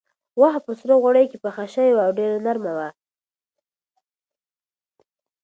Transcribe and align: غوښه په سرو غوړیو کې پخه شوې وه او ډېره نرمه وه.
غوښه 0.39 0.59
په 0.65 0.71
سرو 0.79 0.95
غوړیو 1.03 1.29
کې 1.31 1.37
پخه 1.43 1.65
شوې 1.73 1.91
وه 1.93 2.03
او 2.07 2.11
ډېره 2.17 2.37
نرمه 2.45 2.73
وه. 2.77 2.89